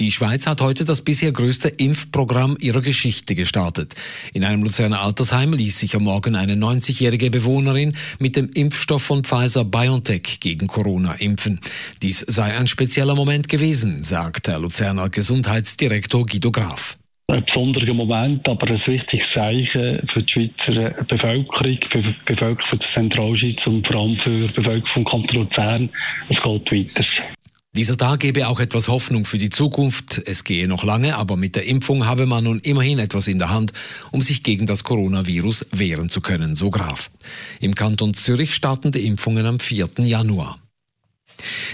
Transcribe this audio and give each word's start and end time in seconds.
Die 0.00 0.10
Schweiz 0.10 0.46
hat 0.48 0.60
heute 0.60 0.84
das 0.84 1.02
bisher 1.02 1.30
größte 1.30 1.68
Impfprogramm 1.68 2.56
ihrer 2.60 2.80
Geschichte 2.80 3.36
gestartet. 3.36 3.94
In 4.32 4.44
einem 4.44 4.64
Luzerner 4.64 5.00
Altersheim 5.00 5.52
ließ 5.52 5.78
sich 5.78 5.94
am 5.94 6.02
Morgen 6.02 6.34
eine 6.34 6.54
90-jährige 6.54 7.30
Bewohnerin 7.30 7.94
mit 8.18 8.34
dem 8.34 8.50
Impfstoff 8.54 9.02
von 9.02 9.22
Pfizer 9.22 9.64
BioNTech 9.64 10.40
gegen 10.40 10.66
Corona 10.66 11.14
impfen. 11.14 11.60
Dies 12.02 12.18
sei 12.20 12.56
ein 12.58 12.66
spezieller 12.66 13.14
Moment 13.14 13.48
gewesen, 13.48 14.02
sagt 14.02 14.48
der 14.48 14.58
Luzerner 14.58 15.10
Gesundheitsdirektor 15.10 16.26
Guido 16.26 16.50
Graf 16.50 16.98
ein 17.26 17.44
besonderer 17.46 17.94
Moment, 17.94 18.46
aber 18.48 18.68
ein 18.68 18.82
wichtiges 18.86 19.26
Zeichen 19.32 20.06
für 20.12 20.22
die 20.22 20.32
Schweizer 20.32 21.04
Bevölkerung, 21.04 21.78
für 21.90 22.02
die 22.02 22.14
Bevölkerung 22.26 22.78
der 22.78 22.88
Zentralschweiz 22.94 23.66
und 23.66 23.86
vor 23.86 23.96
allem 23.96 24.16
für 24.18 24.48
die 24.48 24.54
Bevölkerung 24.54 24.92
vom 24.92 25.04
Kanton 25.04 25.36
Luzern. 25.36 25.90
Es 26.28 26.36
geht 26.36 26.96
weiter. 26.96 27.33
Dieser 27.76 27.96
Tag 27.96 28.20
gebe 28.20 28.46
auch 28.46 28.60
etwas 28.60 28.86
Hoffnung 28.86 29.24
für 29.24 29.38
die 29.38 29.50
Zukunft. 29.50 30.22
Es 30.26 30.44
gehe 30.44 30.68
noch 30.68 30.84
lange, 30.84 31.16
aber 31.16 31.36
mit 31.36 31.56
der 31.56 31.66
Impfung 31.66 32.06
habe 32.06 32.24
man 32.24 32.44
nun 32.44 32.60
immerhin 32.60 33.00
etwas 33.00 33.26
in 33.26 33.40
der 33.40 33.50
Hand, 33.50 33.72
um 34.12 34.20
sich 34.20 34.44
gegen 34.44 34.64
das 34.64 34.84
Coronavirus 34.84 35.66
wehren 35.72 36.08
zu 36.08 36.20
können, 36.20 36.54
so 36.54 36.70
Graf. 36.70 37.10
Im 37.58 37.74
Kanton 37.74 38.14
Zürich 38.14 38.54
starten 38.54 38.92
die 38.92 39.04
Impfungen 39.04 39.44
am 39.44 39.58
4. 39.58 39.88
Januar. 39.98 40.60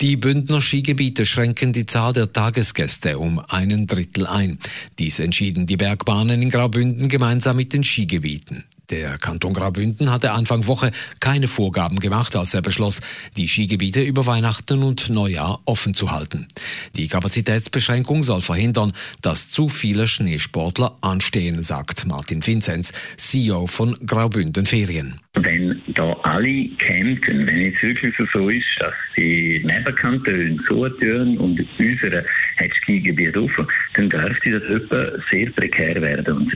Die 0.00 0.16
Bündner 0.16 0.62
Skigebiete 0.62 1.26
schränken 1.26 1.74
die 1.74 1.84
Zahl 1.84 2.14
der 2.14 2.32
Tagesgäste 2.32 3.18
um 3.18 3.38
einen 3.38 3.86
Drittel 3.86 4.26
ein. 4.26 4.58
Dies 4.98 5.18
entschieden 5.18 5.66
die 5.66 5.76
Bergbahnen 5.76 6.40
in 6.40 6.48
Graubünden 6.48 7.08
gemeinsam 7.08 7.56
mit 7.56 7.74
den 7.74 7.84
Skigebieten. 7.84 8.64
Der 8.92 9.16
Kanton 9.16 9.54
Graubünden 9.54 10.10
hatte 10.10 10.32
Anfang 10.32 10.66
Woche 10.66 10.90
keine 11.18 11.48
Vorgaben 11.48 11.98
gemacht, 11.98 12.36
als 12.36 12.52
er 12.52 12.60
beschloss, 12.60 13.00
die 13.38 13.48
Skigebiete 13.48 14.02
über 14.02 14.26
Weihnachten 14.26 14.82
und 14.82 15.08
Neujahr 15.08 15.60
offen 15.64 15.94
zu 15.94 16.12
halten. 16.12 16.46
Die 16.94 17.08
Kapazitätsbeschränkung 17.08 18.22
soll 18.22 18.42
verhindern, 18.42 18.92
dass 19.22 19.50
zu 19.50 19.70
viele 19.70 20.06
Schneesportler 20.06 20.98
anstehen, 21.00 21.62
sagt 21.62 22.06
Martin 22.06 22.46
Vinzenz, 22.46 22.92
CEO 23.16 23.66
von 23.66 23.96
Graubünden 24.06 24.66
Ferien. 24.66 25.18
Wenn 25.36 25.80
da 25.94 26.12
alle 26.24 26.68
campen, 26.76 27.46
wenn 27.46 27.72
es 27.72 27.82
wirklich 27.82 28.14
so 28.30 28.50
ist, 28.50 28.66
dass 28.78 28.94
die 29.16 29.62
Nebenkantone 29.64 30.58
zutun 30.68 31.38
und 31.38 31.58
unsere 31.78 32.26
hat 32.58 32.70
Skigebiet 32.82 33.38
offen, 33.38 33.66
dann 33.94 34.10
dürfte 34.10 34.50
das 34.50 34.82
etwa 34.82 35.12
sehr 35.30 35.50
prekär 35.52 36.02
werden. 36.02 36.52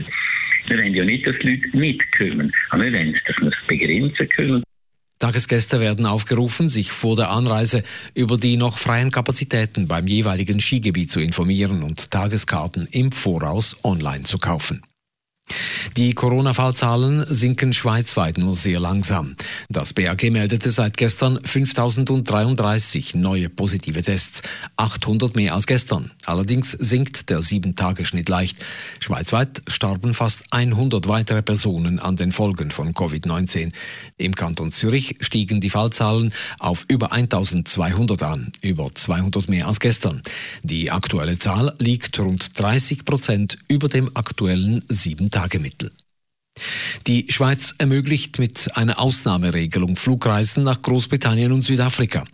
Wir 0.67 0.77
wollen 0.77 0.93
ja 0.93 1.05
nicht, 1.05 1.25
dass 1.25 1.35
die 1.41 1.49
Leute 1.49 1.77
mitkommen, 1.77 2.53
aber 2.69 2.83
wir 2.83 2.93
wollen, 2.93 3.19
dass 3.25 3.35
wir 3.37 3.47
es 3.47 3.67
begrenzen 3.67 4.29
können. 4.29 4.63
Tagesgäste 5.19 5.79
werden 5.79 6.05
aufgerufen, 6.05 6.69
sich 6.69 6.91
vor 6.91 7.15
der 7.15 7.31
Anreise 7.31 7.83
über 8.13 8.37
die 8.37 8.55
noch 8.55 8.77
freien 8.77 9.09
Kapazitäten 9.09 9.87
beim 9.87 10.05
jeweiligen 10.05 10.59
Skigebiet 10.59 11.09
zu 11.09 11.19
informieren 11.19 11.81
und 11.81 12.11
Tageskarten 12.11 12.87
im 12.91 13.11
Voraus 13.11 13.83
online 13.83 14.23
zu 14.23 14.37
kaufen. 14.37 14.83
Die 15.95 16.13
Corona-Fallzahlen 16.13 17.25
sinken 17.27 17.73
schweizweit 17.73 18.37
nur 18.37 18.53
sehr 18.53 18.79
langsam. 18.79 19.35
Das 19.67 19.93
BAG 19.93 20.29
meldete 20.29 20.69
seit 20.69 20.95
gestern 20.95 21.39
5033 21.43 23.15
neue 23.15 23.49
positive 23.49 24.03
Tests, 24.03 24.43
800 24.75 25.35
mehr 25.35 25.55
als 25.55 25.65
gestern. 25.65 26.11
Allerdings 26.25 26.71
sinkt 26.71 27.29
der 27.29 27.39
7-Tage-Schnitt 27.39 28.29
leicht. 28.29 28.63
Schweizweit 28.99 29.63
starben 29.67 30.13
fast 30.13 30.43
100 30.51 31.07
weitere 31.07 31.41
Personen 31.41 31.97
an 31.97 32.15
den 32.15 32.31
Folgen 32.31 32.69
von 32.69 32.93
Covid-19. 32.93 33.71
Im 34.17 34.35
Kanton 34.35 34.71
Zürich 34.71 35.15
stiegen 35.21 35.61
die 35.61 35.71
Fallzahlen 35.71 36.31
auf 36.59 36.85
über 36.87 37.11
1200 37.11 38.21
an, 38.21 38.51
über 38.61 38.93
200 38.93 39.49
mehr 39.49 39.67
als 39.67 39.79
gestern. 39.79 40.21
Die 40.61 40.91
aktuelle 40.91 41.39
Zahl 41.39 41.73
liegt 41.79 42.19
rund 42.19 42.59
30 42.59 43.05
Prozent 43.05 43.57
über 43.67 43.87
dem 43.87 44.15
aktuellen 44.15 44.83
7 44.89 45.31
Tagemittel. 45.37 45.91
Die 47.07 47.25
Schweiz 47.29 47.75
ermöglicht 47.77 48.39
mit 48.39 48.75
einer 48.75 48.99
Ausnahmeregelung 48.99 49.95
Flugreisen 49.95 50.63
nach 50.63 50.81
Großbritannien 50.81 51.51
und 51.51 51.61
Südafrika. 51.61 52.25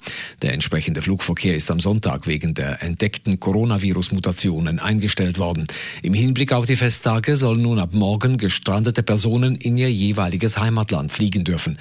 Der 0.42 0.54
entsprechende 0.54 1.02
Flugverkehr 1.02 1.56
ist 1.56 1.70
am 1.70 1.80
Sonntag 1.80 2.28
wegen 2.28 2.54
der 2.54 2.82
entdeckten 2.82 3.40
Coronavirus-Mutationen 3.40 4.80
eingestellt 4.80 5.38
worden. 5.40 5.66
Im 6.02 6.14
Hinblick 6.14 6.54
auf 6.54 6.66
die 6.66 6.76
Festtage 6.76 7.36
sollen 7.36 7.62
nun 7.62 7.80
ab 7.80 7.94
morgen 7.94 8.38
gestrandete 8.38 9.04
Personen 9.04 9.56
in 9.56 9.78
ihr 9.78 9.92
jeweiliges 9.92 10.58
Heimatland 10.58 11.12
fliegen 11.12 11.44
dürfen. 11.44 11.78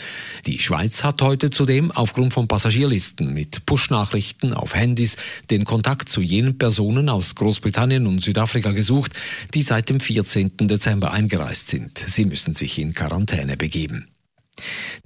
Die 0.46 0.58
Schweiz 0.58 1.04
hat 1.04 1.22
heute 1.22 1.50
zudem 1.50 1.90
aufgrund 1.90 2.32
von 2.32 2.48
Passagierlisten 2.48 3.32
mit 3.32 3.66
Push-Nachrichten 3.66 4.52
auf 4.52 4.74
Handys 4.74 5.16
den 5.50 5.64
Kontakt 5.64 6.08
zu 6.08 6.20
jenen 6.20 6.58
Personen 6.58 7.08
aus 7.08 7.34
Großbritannien 7.34 8.06
und 8.06 8.20
Südafrika 8.20 8.72
gesucht, 8.72 9.12
die 9.54 9.62
seit 9.62 9.88
dem 9.88 10.00
14. 10.00 10.52
Dezember 10.58 11.12
eingereist 11.12 11.68
sind. 11.68 11.98
Sie 11.98 12.24
müssen 12.32 12.54
sich 12.54 12.78
in 12.78 12.94
Quarantäne 12.94 13.58
begeben. 13.58 14.11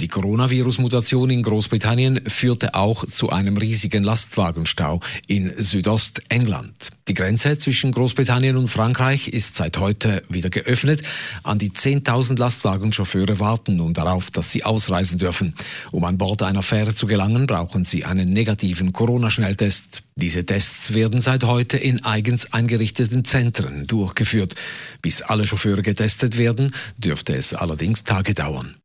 Die 0.00 0.09
Coronavirus-Mutation 0.09 1.31
in 1.31 1.43
Großbritannien 1.43 2.21
führte 2.27 2.75
auch 2.75 3.06
zu 3.06 3.31
einem 3.31 3.56
riesigen 3.56 4.05
Lastwagenstau 4.05 5.00
in 5.27 5.55
Südostengland. 5.56 6.91
Die 7.09 7.15
Grenze 7.15 7.56
zwischen 7.59 7.93
Großbritannien 7.93 8.56
und 8.56 8.69
Frankreich 8.69 9.28
ist 9.28 9.56
seit 9.56 9.78
heute 9.78 10.22
wieder 10.28 10.50
geöffnet. 10.50 11.03
An 11.43 11.59
die 11.59 11.71
10.000 11.71 12.39
Lastwagenchauffeure 12.39 13.39
warten 13.41 13.77
nun 13.77 13.95
darauf, 13.95 14.31
dass 14.31 14.50
sie 14.50 14.65
ausreisen 14.65 15.19
dürfen. 15.19 15.55
Um 15.93 16.05
an 16.05 16.19
Bord 16.19 16.43
einer 16.43 16.62
Fähre 16.62 16.95
zu 16.95 17.06
gelangen, 17.06 17.47
brauchen 17.47 17.84
sie 17.84 18.05
einen 18.05 18.28
negativen 18.28 18.93
Corona-Schnelltest. 18.93 20.03
Diese 20.16 20.47
Tests 20.47 20.95
werden 20.95 21.21
seit 21.21 21.45
heute 21.45 21.77
in 21.77 22.05
eigens 22.05 22.53
eingerichteten 22.53 23.25
Zentren 23.25 23.87
durchgeführt. 23.87 24.55
Bis 25.03 25.22
alle 25.22 25.47
Chauffeure 25.47 25.83
getestet 25.83 26.39
werden, 26.39 26.72
dürfte 26.99 27.37
es 27.37 27.53
allerdings 27.53 28.05
Tage 28.05 28.34
dauern. 28.34 28.77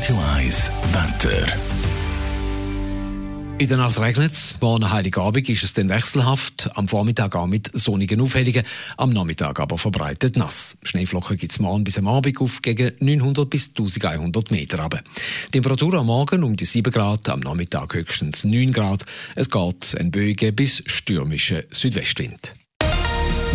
Radio 0.00 0.18
1 0.34 0.70
Wetter. 0.92 1.46
In 3.58 3.68
der 3.68 3.76
Nacht 3.76 3.98
regnet 3.98 4.32
es. 4.32 4.54
Morgen 4.58 4.90
Heiligabend 4.90 5.46
ist 5.46 5.62
es 5.62 5.74
dann 5.74 5.90
wechselhaft. 5.90 6.70
Am 6.74 6.88
Vormittag 6.88 7.36
auch 7.36 7.46
mit 7.46 7.68
sonnigen 7.74 8.18
Aufhellungen. 8.22 8.62
Am 8.96 9.10
Nachmittag 9.10 9.60
aber 9.60 9.76
verbreitet 9.76 10.38
nass. 10.38 10.78
Schneeflocken 10.84 11.36
gibt 11.36 11.52
es 11.52 11.58
morgen 11.58 11.84
bis 11.84 11.98
am 11.98 12.08
Abend 12.08 12.40
auf 12.40 12.62
gegen 12.62 12.92
900 12.98 13.50
bis 13.50 13.68
1100 13.76 14.50
Meter 14.50 14.80
runter. 14.80 15.02
Temperatur 15.52 15.92
am 15.96 16.06
Morgen 16.06 16.44
um 16.44 16.56
die 16.56 16.64
7 16.64 16.90
Grad, 16.90 17.28
am 17.28 17.40
Nachmittag 17.40 17.92
höchstens 17.92 18.44
9 18.44 18.72
Grad. 18.72 19.04
Es 19.34 19.50
geht 19.50 19.94
ein 20.00 20.10
böiger 20.10 20.50
bis 20.52 20.82
stürmischer 20.86 21.64
Südwestwind. 21.72 22.54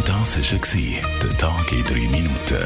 Das 0.05 0.38
war 0.38 1.01
der 1.23 1.38
Tag 1.39 1.72
in 1.72 1.84
3 1.84 1.94
Minuten. 2.11 2.66